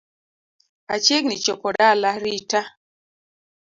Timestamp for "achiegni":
0.93-1.35